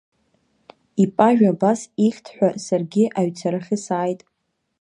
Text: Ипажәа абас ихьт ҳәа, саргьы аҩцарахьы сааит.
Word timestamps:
Ипажәа 1.03 1.49
абас 1.53 1.79
ихьт 2.07 2.25
ҳәа, 2.35 2.49
саргьы 2.65 3.03
аҩцарахьы 3.19 3.77
сааит. 3.85 4.21